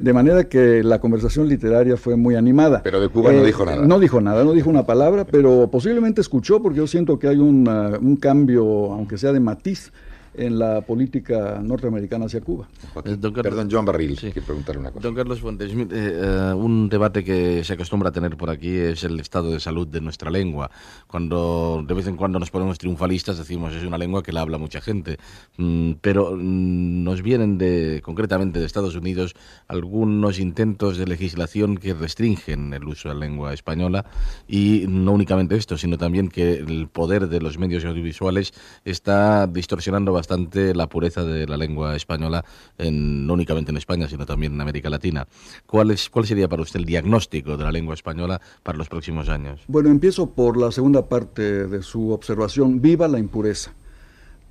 De 0.00 0.12
manera 0.12 0.44
que 0.44 0.82
la 0.82 0.98
conversación 1.00 1.48
literaria 1.48 1.96
fue 1.96 2.16
muy 2.16 2.34
animada. 2.34 2.82
Pero 2.82 3.00
de 3.00 3.08
Cuba 3.08 3.32
no 3.32 3.42
eh, 3.42 3.46
dijo 3.46 3.64
nada. 3.64 3.86
No 3.86 4.00
dijo 4.00 4.20
nada, 4.20 4.44
no 4.44 4.52
dijo 4.52 4.70
una 4.70 4.86
palabra, 4.86 5.26
pero 5.26 5.68
posiblemente 5.70 6.20
escuchó 6.20 6.62
porque 6.62 6.78
yo 6.78 6.86
siento 6.86 7.18
que 7.18 7.28
hay 7.28 7.36
un, 7.36 7.68
un 7.68 8.16
cambio, 8.16 8.64
aunque 8.92 9.18
sea 9.18 9.32
de 9.32 9.40
matiz, 9.40 9.92
en 10.36 10.58
la 10.58 10.80
política 10.82 11.60
norteamericana 11.62 12.26
hacia 12.26 12.40
Cuba. 12.40 12.68
Eh, 13.04 13.16
Perdón, 13.16 13.68
Joan 13.70 13.84
Barril, 13.84 14.18
sí. 14.18 14.30
preguntarle 14.30 14.80
una 14.80 14.90
cosa. 14.90 15.02
Don 15.02 15.14
Carlos 15.14 15.40
Fuentes, 15.40 15.72
eh, 15.72 15.86
eh, 15.90 16.52
un 16.54 16.88
debate 16.88 17.24
que 17.24 17.64
se 17.64 17.72
acostumbra 17.72 18.10
a 18.10 18.12
tener 18.12 18.36
por 18.36 18.50
aquí 18.50 18.76
es 18.76 19.04
el 19.04 19.18
estado 19.18 19.50
de 19.50 19.60
salud 19.60 19.86
de 19.86 20.00
nuestra 20.00 20.30
lengua. 20.30 20.70
Cuando 21.06 21.84
de 21.86 21.94
vez 21.94 22.06
en 22.06 22.16
cuando 22.16 22.38
nos 22.38 22.50
ponemos 22.50 22.78
triunfalistas 22.78 23.38
decimos 23.38 23.74
es 23.74 23.84
una 23.84 23.98
lengua 23.98 24.22
que 24.22 24.32
la 24.32 24.42
habla 24.42 24.58
mucha 24.58 24.80
gente, 24.80 25.18
mm, 25.56 25.92
pero 26.00 26.32
mm, 26.36 27.04
nos 27.04 27.22
vienen 27.22 27.58
de 27.58 28.02
concretamente 28.04 28.58
de 28.58 28.66
Estados 28.66 28.94
Unidos 28.94 29.34
algunos 29.68 30.38
intentos 30.38 30.98
de 30.98 31.06
legislación 31.06 31.78
que 31.78 31.94
restringen 31.94 32.72
el 32.74 32.84
uso 32.84 33.08
de 33.08 33.14
la 33.14 33.20
lengua 33.20 33.54
española 33.54 34.04
y 34.46 34.84
no 34.88 35.12
únicamente 35.12 35.56
esto, 35.56 35.78
sino 35.78 35.96
también 35.98 36.28
que 36.28 36.54
el 36.54 36.88
poder 36.88 37.28
de 37.28 37.40
los 37.40 37.58
medios 37.58 37.84
audiovisuales 37.84 38.52
está 38.84 39.46
distorsionando 39.46 40.12
bastante 40.12 40.25
bastante 40.26 40.74
la 40.74 40.88
pureza 40.88 41.24
de 41.24 41.46
la 41.46 41.56
lengua 41.56 41.94
española, 41.94 42.44
en, 42.78 43.26
no 43.26 43.34
únicamente 43.34 43.70
en 43.70 43.76
España, 43.76 44.08
sino 44.08 44.26
también 44.26 44.54
en 44.54 44.60
América 44.60 44.90
Latina. 44.90 45.28
¿Cuál, 45.66 45.92
es, 45.92 46.10
¿Cuál 46.10 46.26
sería 46.26 46.48
para 46.48 46.62
usted 46.62 46.80
el 46.80 46.84
diagnóstico 46.84 47.56
de 47.56 47.62
la 47.62 47.70
lengua 47.70 47.94
española 47.94 48.40
para 48.64 48.76
los 48.76 48.88
próximos 48.88 49.28
años? 49.28 49.60
Bueno, 49.68 49.88
empiezo 49.88 50.30
por 50.30 50.56
la 50.56 50.72
segunda 50.72 51.08
parte 51.08 51.68
de 51.68 51.82
su 51.82 52.10
observación. 52.10 52.80
Viva 52.80 53.06
la 53.06 53.20
impureza. 53.20 53.72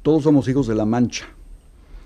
Todos 0.01 0.23
somos 0.23 0.47
hijos 0.47 0.67
de 0.67 0.75
la 0.75 0.85
mancha 0.85 1.27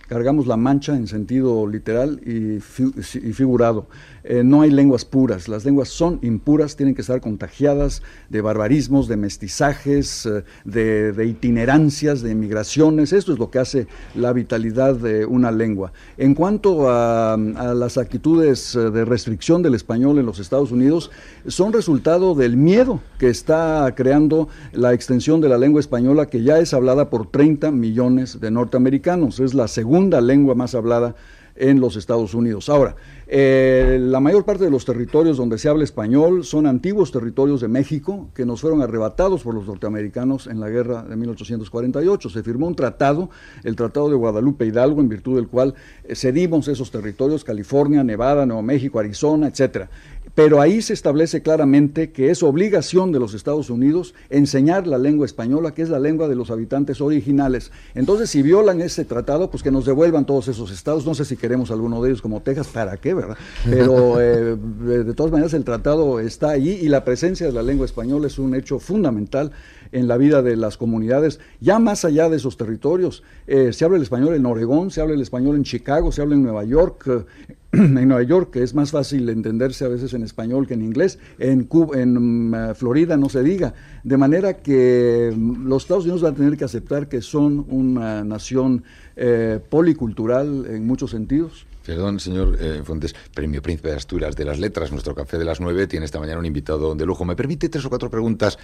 cargamos 0.10 0.48
la 0.48 0.58
mancha 0.58 0.96
en 0.96 1.08
sentido 1.08 1.68
literal 1.68 2.20
y, 2.26 2.60
figurado. 2.60 3.88
Eh, 4.24 4.44
no 4.44 4.64
hay 4.64 4.72
lenguas 4.72 5.06
puras, 5.06 5.48
las 5.48 5.66
lenguas 5.66 5.90
son 5.90 6.20
impuras, 6.24 6.76
tienen 6.76 6.96
que 6.96 7.02
estar 7.02 7.22
contagiadas 7.22 8.02
de 8.30 8.42
barbarismos, 8.42 9.08
de 9.08 9.18
mestizajes, 9.18 10.26
eh, 10.26 10.44
de, 10.66 11.26
itinerancias, 11.26 12.22
de 12.22 12.34
migraciones. 12.34 13.14
Esto 13.14 13.34
es 13.34 13.40
lo 13.40 13.52
que 13.52 13.60
hace 13.60 13.88
la 14.16 14.34
vitalidad 14.34 14.96
de 14.96 15.26
una 15.26 15.52
lengua. 15.52 15.94
En 16.18 16.34
cuanto 16.34 16.90
a, 16.90 17.34
a 17.34 17.74
las 17.76 17.98
actitudes 18.00 18.76
eh, 18.76 18.90
de 18.90 19.06
restricción 19.06 19.62
del 19.62 19.76
español 19.76 20.18
en 20.18 20.26
los 20.26 20.40
Estados 20.40 20.72
Unidos, 20.72 21.12
son 21.48 21.72
resultado 21.72 22.34
del 22.34 22.58
miedo 22.58 23.00
que 23.20 23.30
está 23.30 23.94
creando 23.96 24.50
la 24.74 24.94
extensión 24.94 25.40
de 25.40 25.50
la 25.50 25.60
lengua 25.60 25.80
española, 25.80 26.26
que 26.26 26.42
ya 26.42 26.58
es 26.58 26.74
hablada 26.74 27.12
por 27.12 27.30
30 27.30 27.70
millones 27.70 28.40
de 28.40 28.50
norteamericanos. 28.50 29.40
Es 29.40 29.54
la 29.54 29.68
segunda 29.68 29.99
lengua 30.00 30.56
más 30.56 30.76
hablada 30.76 31.16
en 31.60 31.82
los 31.82 31.98
Estados 31.98 32.34
Unidos. 32.34 32.70
Ahora, 32.70 32.96
eh, 33.28 34.00
la 34.02 34.20
mayor 34.20 34.46
parte 34.46 34.64
de 34.64 34.72
los 34.72 34.86
territorios 34.86 35.38
donde 35.38 35.58
se 35.58 35.68
habla 35.68 35.84
español 35.84 36.44
son 36.46 36.66
antiguos 36.66 37.12
territorios 37.12 37.62
de 37.62 37.68
México 37.68 38.30
que 38.34 38.46
nos 38.46 38.62
fueron 38.62 38.82
arrebatados 38.82 39.44
por 39.44 39.54
los 39.54 39.68
norteamericanos 39.68 40.48
en 40.48 40.60
la 40.62 40.70
guerra 40.70 41.04
de 41.04 41.16
1848. 41.18 42.30
Se 42.30 42.44
firmó 42.44 42.66
un 42.66 42.76
tratado, 42.76 43.30
el 43.64 43.76
Tratado 43.76 44.10
de 44.10 44.16
Guadalupe 44.16 44.66
Hidalgo, 44.66 45.02
en 45.02 45.10
virtud 45.10 45.36
del 45.36 45.50
cual 45.50 45.76
eh, 46.06 46.16
cedimos 46.16 46.68
esos 46.70 46.90
territorios, 46.92 47.44
California, 47.44 48.04
Nevada, 48.04 48.46
Nuevo 48.46 48.64
México, 48.64 48.98
Arizona, 48.98 49.48
etcétera. 49.48 49.90
Pero 50.36 50.62
ahí 50.62 50.82
se 50.82 50.94
establece 50.94 51.42
claramente 51.42 52.12
que 52.12 52.30
es 52.30 52.44
obligación 52.44 53.12
de 53.12 53.20
los 53.20 53.34
Estados 53.34 53.70
Unidos 53.70 54.14
enseñar 54.30 54.88
la 54.88 54.98
lengua 54.98 55.26
española, 55.26 55.74
que 55.74 55.82
es 55.82 55.90
la 55.90 56.00
lengua 56.00 56.28
de 56.28 56.36
los 56.36 56.52
habitantes 56.52 57.02
originales. 57.02 57.72
Entonces, 57.96 58.30
si 58.30 58.42
violan 58.42 58.82
ese 58.82 59.06
tratado, 59.06 59.50
pues 59.50 59.64
que 59.64 59.72
nos 59.72 59.86
devuelvan 59.86 60.26
todos 60.26 60.48
esos 60.48 60.72
estados. 60.72 61.06
No 61.06 61.14
sé 61.16 61.26
si 61.26 61.38
queremos 61.38 61.72
alguno 61.72 62.02
de 62.02 62.10
ellos 62.10 62.22
como 62.22 62.42
Texas, 62.42 62.68
¿para 62.68 62.98
qué, 62.98 63.14
verdad? 63.14 63.38
Pero 63.70 64.20
eh, 64.22 64.56
de 64.56 65.14
todas 65.14 65.32
maneras 65.32 65.54
el 65.54 65.64
tratado 65.64 66.20
está 66.20 66.50
allí 66.50 66.72
y 66.72 66.90
la 66.90 67.04
presencia 67.04 67.48
de 67.48 67.54
la 67.54 67.64
lengua 67.64 67.86
española 67.86 68.28
es 68.28 68.40
un 68.40 68.56
hecho 68.56 68.80
fundamental 68.80 69.52
en 69.92 70.08
la 70.08 70.18
vida 70.18 70.42
de 70.42 70.56
las 70.56 70.78
comunidades, 70.78 71.40
ya 71.60 71.80
más 71.80 72.06
allá 72.06 72.30
de 72.30 72.38
esos 72.38 72.58
territorios. 72.58 73.24
Eh, 73.48 73.74
se 73.74 73.86
habla 73.86 73.98
el 73.98 74.04
español 74.04 74.36
en 74.36 74.46
Oregón, 74.46 74.92
se 74.92 75.02
habla 75.02 75.16
el 75.16 75.22
español 75.22 75.56
en 75.56 75.64
Chicago, 75.64 76.12
se 76.12 76.22
habla 76.22 76.36
en 76.36 76.44
Nueva 76.44 76.64
York, 76.64 77.08
eh, 77.08 77.56
en 77.72 78.08
Nueva 78.08 78.24
York, 78.24 78.52
que 78.52 78.64
es 78.64 78.74
más 78.74 78.92
fácil 78.92 79.30
entenderse 79.30 79.86
a 79.86 79.88
veces 79.88 80.14
en 80.14 80.24
español 80.24 80.68
que 80.68 80.74
en 80.74 80.82
inglés, 80.82 81.20
en, 81.38 81.66
Cuba, 81.66 82.00
en 82.00 82.50
mm, 82.50 82.76
Florida 82.76 83.16
no 83.18 83.30
se 83.30 83.44
diga, 83.44 83.74
de 84.04 84.18
manera 84.18 84.58
que 84.58 85.34
mm, 85.36 85.68
los 85.68 85.84
Estados 85.84 86.06
Unidos 86.06 86.22
van 86.22 86.34
a 86.34 86.38
tener 86.38 86.58
que 86.58 86.66
aceptar 86.66 87.08
que 87.08 87.22
son 87.22 87.66
una 87.70 88.24
nación 88.24 88.84
eh, 89.16 89.60
policultural 89.70 90.66
en 90.68 90.88
muchos 90.88 91.12
sentidos. 91.12 91.66
Perdón, 91.86 92.20
señor 92.20 92.58
eh, 92.60 92.82
Fuentes, 92.84 93.16
Premio 93.34 93.62
Príncipe 93.62 93.90
de 93.90 93.96
Asturias 93.96 94.36
de 94.36 94.46
las 94.46 94.60
Letras, 94.60 94.92
nuestro 94.92 95.16
café 95.16 95.38
de 95.38 95.46
las 95.46 95.60
nueve 95.60 95.88
tiene 95.88 96.06
esta 96.06 96.20
mañana 96.20 96.40
un 96.40 96.46
invitado 96.46 96.96
de 96.96 97.06
lujo. 97.06 97.26
¿Me 97.26 97.36
permite 97.36 97.70
tres 97.70 97.86
o 97.86 97.90
cuatro 97.90 98.10
preguntas 98.10 98.58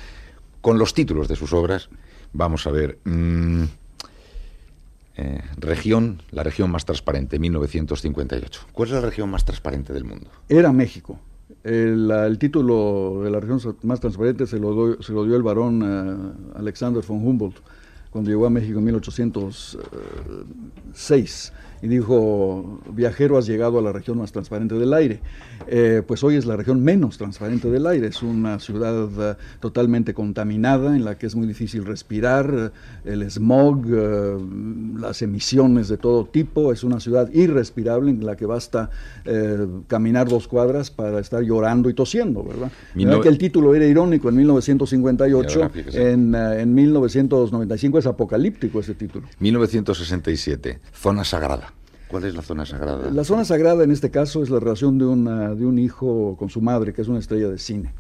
con 0.62 0.78
los 0.78 0.94
títulos 0.94 1.28
de 1.28 1.36
sus 1.36 1.54
obras? 1.54 1.90
Vamos 2.34 2.68
a 2.68 2.72
ver. 2.72 3.00
Mm, 3.04 3.64
eh, 5.18 5.42
región, 5.58 6.22
la 6.32 6.44
región 6.44 6.70
más 6.72 6.86
transparente, 6.86 7.40
1958. 7.40 8.62
¿Cuál 8.72 8.90
es 8.90 8.96
la 8.96 9.02
región 9.02 9.30
más 9.30 9.46
transparente 9.46 9.94
del 9.94 10.04
mundo? 10.04 10.30
Era 10.50 10.72
México. 10.72 11.20
El, 11.64 12.38
título 12.38 13.22
de 13.24 13.32
la 13.32 13.40
región 13.40 13.60
más 13.84 14.00
transparente 14.00 14.46
se 14.46 14.60
lo, 14.60 15.02
se 15.02 15.14
lo 15.14 15.26
dio 15.26 15.36
el 15.36 15.44
varón 15.44 15.82
eh, 15.84 16.60
Alexander 16.60 17.04
von 17.04 17.26
Humboldt 17.26 17.58
cuando 18.16 18.32
llegó 18.32 18.46
a 18.46 18.50
México 18.50 18.80
en 18.80 18.86
1806 18.86 21.52
y 21.82 21.88
dijo, 21.88 22.80
viajero, 22.92 23.38
has 23.38 23.46
llegado 23.46 23.78
a 23.78 23.82
la 23.82 23.92
región 23.92 24.18
más 24.18 24.32
transparente 24.32 24.76
del 24.76 24.94
aire. 24.94 25.20
Eh, 25.68 26.02
pues 26.06 26.24
hoy 26.24 26.36
es 26.36 26.46
la 26.46 26.56
región 26.56 26.84
menos 26.84 27.18
transparente 27.18 27.70
del 27.70 27.86
aire, 27.88 28.08
es 28.08 28.24
una 28.24 28.60
ciudad 28.60 29.10
eh, 29.20 29.36
totalmente 29.60 30.14
contaminada 30.14 30.96
en 30.96 31.06
la 31.06 31.18
que 31.18 31.28
es 31.28 31.36
muy 31.36 31.48
difícil 31.48 31.86
respirar, 31.86 32.72
eh, 33.06 33.12
el 33.12 33.30
smog, 33.30 33.86
las 35.00 35.22
emisiones 35.22 35.88
de 35.88 35.98
todo 35.98 36.26
tipo, 36.26 36.72
es 36.72 36.84
una 36.84 37.00
ciudad 37.00 37.32
irrespirable 37.34 38.12
en 38.12 38.26
la 38.26 38.36
que 38.36 38.46
basta 38.46 38.90
caminar 39.88 40.28
dos 40.28 40.48
cuadras 40.48 40.92
para 40.92 41.20
estar 41.20 41.42
llorando 41.42 41.90
y 41.90 41.94
tosiendo, 41.94 42.44
¿verdad? 42.44 42.72
que 43.22 43.30
el 43.30 43.38
título 43.38 43.74
era 43.76 43.86
irónico 43.86 44.30
en 44.30 44.36
1958, 44.36 45.72
en, 45.94 46.36
en 46.36 46.74
1995 46.74 47.98
es 48.06 48.08
apocalíptico 48.08 48.80
ese 48.80 48.94
título. 48.94 49.28
1967, 49.40 50.80
zona 50.94 51.24
sagrada. 51.24 51.74
¿Cuál 52.08 52.26
es 52.26 52.36
la 52.36 52.44
zona 52.44 52.66
sagrada? 52.66 53.10
La 53.12 53.24
zona 53.24 53.46
sagrada 53.46 53.84
en 53.84 53.92
este 53.92 54.12
caso 54.12 54.44
es 54.44 54.50
la 54.50 54.60
relación 54.60 54.98
de, 54.98 55.06
una, 55.06 55.56
de 55.56 55.66
un 55.66 55.80
hijo 55.80 56.36
con 56.38 56.50
su 56.50 56.62
madre, 56.62 56.94
que 56.94 57.02
es 57.02 57.08
una 57.08 57.20
estrella 57.20 57.50
de 57.50 57.58
cine, 57.58 57.94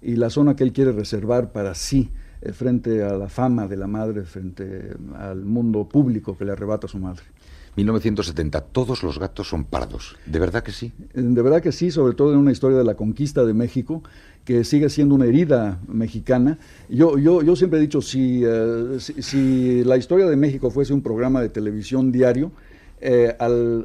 y 0.00 0.16
la 0.16 0.30
zona 0.30 0.54
que 0.54 0.62
él 0.62 0.72
quiere 0.72 0.92
reservar 0.92 1.50
para 1.50 1.74
sí, 1.74 2.10
eh, 2.40 2.52
frente 2.52 3.02
a 3.02 3.14
la 3.14 3.28
fama 3.28 3.66
de 3.66 3.76
la 3.76 3.88
madre, 3.88 4.22
frente 4.22 4.92
al 5.16 5.44
mundo 5.44 5.88
público 5.88 6.38
que 6.38 6.44
le 6.44 6.52
arrebata 6.52 6.86
a 6.86 6.90
su 6.90 6.98
madre. 6.98 7.24
1970, 7.78 8.60
todos 8.60 9.04
los 9.04 9.20
gatos 9.20 9.48
son 9.48 9.64
pardos. 9.64 10.16
¿De 10.26 10.40
verdad 10.40 10.64
que 10.64 10.72
sí? 10.72 10.92
De 11.14 11.42
verdad 11.42 11.62
que 11.62 11.70
sí, 11.70 11.92
sobre 11.92 12.14
todo 12.14 12.32
en 12.32 12.38
una 12.38 12.50
historia 12.50 12.76
de 12.76 12.82
la 12.82 12.96
conquista 12.96 13.44
de 13.44 13.54
México, 13.54 14.02
que 14.44 14.64
sigue 14.64 14.88
siendo 14.88 15.14
una 15.14 15.26
herida 15.26 15.78
mexicana. 15.86 16.58
Yo, 16.88 17.18
yo, 17.18 17.42
yo 17.42 17.54
siempre 17.54 17.78
he 17.78 17.82
dicho, 17.82 18.02
si, 18.02 18.42
eh, 18.44 18.98
si 18.98 19.84
la 19.84 19.96
historia 19.96 20.26
de 20.26 20.36
México 20.36 20.70
fuese 20.70 20.92
un 20.92 21.02
programa 21.02 21.40
de 21.40 21.50
televisión 21.50 22.10
diario, 22.10 22.50
eh, 23.00 23.36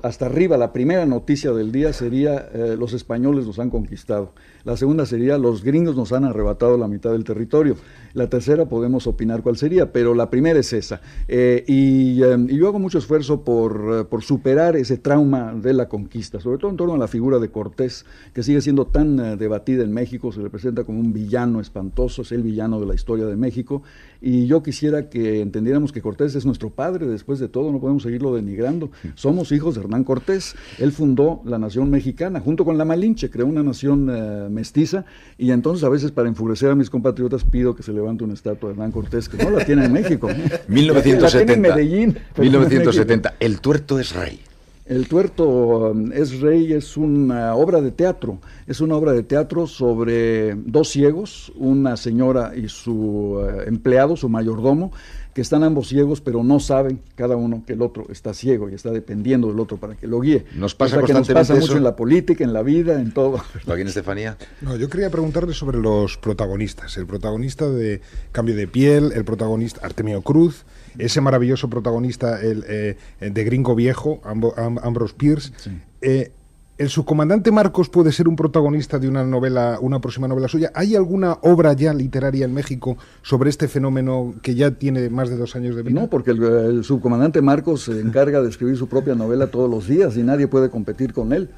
hasta 0.01 0.25
arriba, 0.25 0.57
la 0.57 0.73
primera 0.73 1.05
noticia 1.05 1.51
del 1.51 1.71
día 1.71 1.93
sería 1.93 2.49
eh, 2.51 2.75
los 2.77 2.93
españoles 2.93 3.45
nos 3.45 3.59
han 3.59 3.69
conquistado. 3.69 4.33
La 4.65 4.77
segunda 4.77 5.05
sería 5.05 5.37
los 5.37 5.61
gringos 5.61 5.97
nos 5.97 6.13
han 6.13 6.23
arrebatado 6.23 6.77
la 6.77 6.87
mitad 6.87 7.11
del 7.11 7.25
territorio. 7.25 7.75
La 8.13 8.29
tercera 8.29 8.65
podemos 8.65 9.07
opinar 9.07 9.41
cuál 9.43 9.57
sería, 9.57 9.91
pero 9.91 10.13
la 10.13 10.29
primera 10.29 10.57
es 10.57 10.71
esa. 10.71 11.01
Eh, 11.27 11.65
y, 11.67 12.15
yo 12.15 12.67
hago 12.67 12.79
mucho 12.79 12.97
esfuerzo 12.97 13.41
por, 13.41 14.07
por, 14.07 14.23
superar 14.23 14.77
ese 14.77 14.97
trauma 14.97 15.53
de 15.53 15.73
la 15.73 15.89
conquista, 15.89 16.39
sobre 16.39 16.59
todo 16.59 16.71
en 16.71 16.77
torno 16.77 16.93
a 16.93 16.97
la 16.97 17.07
figura 17.07 17.39
de 17.39 17.49
Cortés, 17.49 18.05
que 18.33 18.41
sigue 18.41 18.61
siendo 18.61 18.85
tan 18.85 19.37
debatida 19.37 19.83
en 19.83 19.91
México, 19.91 20.31
se 20.31 20.41
le 20.41 20.49
presenta 20.49 20.85
como 20.85 20.99
un 20.99 21.11
villano 21.11 21.59
espantoso, 21.59 22.21
es 22.21 22.31
el 22.31 22.43
villano 22.43 22.79
de 22.79 22.85
la 22.85 22.93
historia 22.93 23.25
de 23.25 23.35
México. 23.35 23.83
Y 24.21 24.47
yo 24.47 24.63
quisiera 24.63 25.09
que 25.09 25.41
entendiéramos 25.41 25.91
que 25.91 26.01
Cortés 26.01 26.35
es 26.35 26.45
nuestro 26.45 26.69
padre, 26.69 27.07
después 27.07 27.39
de 27.39 27.49
todo, 27.49 27.73
no 27.73 27.81
podemos 27.81 28.03
seguirlo 28.03 28.33
denigrando. 28.33 28.89
Somos 29.15 29.51
hijos 29.51 29.75
de 29.75 29.81
Hernán 29.81 30.05
Cortés. 30.05 30.55
Él 30.79 30.93
fundó 30.93 31.41
la 31.43 31.59
nación 31.59 31.89
mexicana 31.89 32.39
junto 32.39 32.63
con 32.63 32.77
la 32.77 32.85
Malinche, 32.85 33.29
creó 33.29 33.47
una 33.47 33.63
nación 33.63 34.09
eh, 34.09 34.47
mestiza 34.53 35.05
y 35.37 35.51
entonces 35.51 35.83
a 35.83 35.89
veces 35.89 36.11
para 36.11 36.29
enfurecer 36.29 36.69
a 36.69 36.75
mis 36.75 36.89
compatriotas 36.89 37.43
pido 37.43 37.75
que 37.75 37.83
se 37.83 37.91
levante 37.91 38.23
una 38.23 38.33
estatua 38.33 38.69
de 38.69 38.75
Hernán 38.75 38.91
Cortés, 38.91 39.27
que 39.27 39.43
no 39.43 39.49
la 39.49 39.65
tiene 39.65 39.85
en 39.85 39.93
México. 39.93 40.29
1970. 40.67 41.53
en 41.53 41.61
Medellín. 41.61 42.17
1970. 42.37 43.35
El 43.39 43.59
tuerto 43.59 43.99
es 43.99 44.15
rey. 44.15 44.39
El 44.85 45.07
tuerto 45.07 45.91
um, 45.91 46.11
es 46.11 46.41
rey 46.41 46.73
es 46.73 46.97
una 46.97 47.55
obra 47.55 47.79
de 47.79 47.91
teatro, 47.91 48.39
es 48.67 48.81
una 48.81 48.97
obra 48.97 49.13
de 49.13 49.23
teatro 49.23 49.65
sobre 49.65 50.55
dos 50.55 50.89
ciegos, 50.89 51.53
una 51.55 51.95
señora 51.95 52.51
y 52.53 52.67
su 52.67 53.41
eh, 53.41 53.63
empleado, 53.67 54.17
su 54.17 54.27
mayordomo, 54.27 54.91
que 55.33 55.41
están 55.41 55.63
ambos 55.63 55.87
ciegos, 55.87 56.21
pero 56.21 56.43
no 56.43 56.59
saben 56.59 56.99
cada 57.15 57.35
uno 57.35 57.63
que 57.65 57.73
el 57.73 57.81
otro 57.81 58.05
está 58.09 58.33
ciego 58.33 58.69
y 58.69 58.75
está 58.75 58.91
dependiendo 58.91 59.47
del 59.47 59.59
otro 59.59 59.77
para 59.77 59.95
que 59.95 60.07
lo 60.07 60.19
guíe. 60.19 60.45
Nos 60.55 60.75
pasa 60.75 60.97
constantemente 60.97 61.33
nos 61.33 61.47
pasa 61.47 61.59
mucho 61.59 61.77
en 61.77 61.83
la 61.83 61.95
política, 61.95 62.43
en 62.43 62.53
la 62.53 62.61
vida, 62.61 62.99
en 62.99 63.11
todo. 63.11 63.41
Joaquín 63.65 63.87
Estefanía. 63.87 64.37
No, 64.61 64.75
yo 64.75 64.89
quería 64.89 65.09
preguntarle 65.09 65.53
sobre 65.53 65.79
los 65.79 66.17
protagonistas. 66.17 66.97
El 66.97 67.07
protagonista 67.07 67.69
de 67.69 68.01
Cambio 68.31 68.55
de 68.55 68.67
Piel, 68.67 69.11
el 69.13 69.25
protagonista 69.25 69.85
Artemio 69.85 70.21
Cruz, 70.21 70.65
ese 70.97 71.21
maravilloso 71.21 71.69
protagonista 71.69 72.39
el, 72.41 72.63
eh, 72.67 72.97
de 73.19 73.43
Gringo 73.43 73.75
Viejo, 73.75 74.21
Ambrose 74.23 75.15
Pierce. 75.15 75.51
Eh, 76.01 76.31
¿El 76.75 76.89
subcomandante 76.89 77.51
Marcos 77.51 77.87
puede 77.87 78.11
ser 78.11 78.27
un 78.27 78.35
protagonista 78.35 78.97
de 78.97 79.07
una 79.07 79.23
novela, 79.23 79.77
una 79.79 80.01
próxima 80.01 80.27
novela 80.27 80.47
suya? 80.47 80.71
¿Hay 80.73 80.95
alguna 80.95 81.37
obra 81.43 81.73
ya 81.73 81.93
literaria 81.93 82.45
en 82.45 82.53
México 82.53 82.97
sobre 83.21 83.51
este 83.51 83.67
fenómeno 83.67 84.33
que 84.41 84.55
ya 84.55 84.71
tiene 84.71 85.07
más 85.11 85.29
de 85.29 85.37
dos 85.37 85.55
años 85.55 85.75
de 85.75 85.83
vida? 85.83 86.01
No, 86.01 86.09
porque 86.09 86.31
el, 86.31 86.83
subcomandante 86.83 87.43
Marcos 87.43 87.83
se 87.83 87.99
encarga 87.99 88.41
de 88.41 88.49
escribir 88.49 88.75
su 88.75 88.87
propia 88.87 89.13
novela 89.13 89.47
todos 89.47 89.69
los 89.69 89.87
días 89.87 90.17
y 90.17 90.23
nadie 90.23 90.47
puede 90.47 90.71
competir 90.71 91.13
con 91.13 91.31
él. 91.31 91.51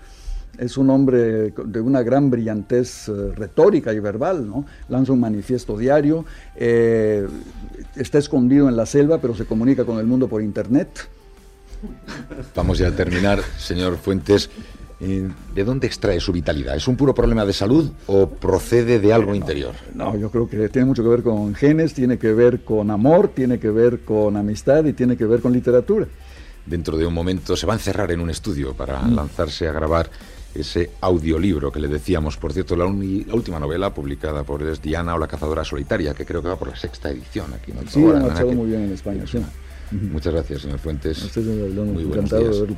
Es 0.58 0.78
un 0.78 0.90
hombre 0.90 1.52
de 1.52 1.80
una 1.80 2.04
gran 2.04 2.30
brillantez 2.30 3.08
eh, 3.08 3.32
retórica 3.36 3.94
y 3.94 4.00
verbal, 4.02 4.46
¿no? 4.46 4.66
Lanza 4.90 5.14
un 5.14 5.22
manifiesto 5.22 5.78
diario, 5.78 6.26
eh, 6.58 7.26
está 7.96 8.18
escondido 8.18 8.68
en 8.68 8.76
la 8.76 8.86
selva, 8.86 9.20
pero 9.20 9.34
se 9.34 9.46
comunica 9.46 9.86
con 9.86 9.98
el 9.98 10.06
mundo 10.08 10.28
por 10.28 10.42
internet. 10.42 11.08
Vamos 12.54 12.78
ya 12.78 12.90
a 12.90 12.92
terminar, 12.92 13.42
señor 13.58 13.98
Fuentes. 13.98 14.50
Eh, 15.02 15.30
¿De 15.54 15.64
dónde 15.64 15.88
extrae 15.88 16.20
su 16.20 16.32
vitalidad? 16.32 16.76
¿Es 16.76 16.88
un 16.88 16.96
puro 16.96 17.14
problema 17.14 17.46
de 17.46 17.52
salud 17.52 17.92
o 18.08 18.30
procede 18.30 19.00
de 19.00 19.12
algo 19.12 19.36
interior? 19.36 19.74
No, 19.94 20.16
yo 20.16 20.30
creo 20.32 20.48
que 20.48 20.70
tiene 20.70 20.86
mucho 20.86 21.04
que 21.04 21.10
ver 21.10 21.22
con 21.22 21.54
genes, 21.54 21.94
tiene 21.94 22.18
que 22.18 22.32
ver 22.32 22.64
con 22.64 22.90
amor, 22.90 23.30
tiene 23.30 23.60
que 23.60 23.70
ver 23.70 24.02
con 24.02 24.38
amistad 24.38 24.86
y 24.86 24.94
tiene 24.94 25.18
que 25.18 25.26
ver 25.26 25.42
con 25.42 25.52
literatura. 25.52 26.08
Dentro 26.66 26.98
de 26.98 27.06
un 27.06 27.14
momento 27.14 27.56
se 27.56 27.68
va 27.68 27.74
a 27.74 27.76
encerrar 27.76 28.12
en 28.12 28.22
un 28.22 28.30
estudio 28.30 28.74
para 28.74 29.02
mm. 29.02 29.16
lanzarse 29.16 29.68
a 29.68 29.74
grabar 29.74 30.10
ese 30.56 30.92
audiolibro 31.02 31.72
que 31.72 31.80
le 31.80 31.90
decíamos, 31.90 32.38
por 32.38 32.54
cierto, 32.54 32.78
la, 32.78 32.86
última 32.86 33.60
novela 33.60 33.94
publicada 33.94 34.44
por 34.44 34.64
es 34.64 34.82
Diana 34.82 35.16
o 35.16 35.18
la 35.20 35.28
cazadora 35.28 35.66
solitaria, 35.66 36.14
que 36.14 36.26
creo 36.26 36.42
que 36.42 36.48
va 36.48 36.56
por 36.56 36.70
la 36.70 36.78
sexta 36.78 37.10
edición 37.10 37.54
aquí 37.54 37.72
en 37.72 37.88
Sí, 37.90 38.04
ha 38.06 38.20
marchado 38.20 38.54
muy 38.54 38.68
bien 38.68 38.84
en 38.84 38.94
España. 38.94 39.28
Sí. 39.28 39.40
Muchas 39.92 40.34
gracias, 40.34 40.62
señor 40.62 40.80
Fuentes. 40.80 41.22
Usted, 41.24 41.42
muy 41.44 42.04
encantado 42.04 42.44
de 42.44 42.62
verlo. 42.62 42.78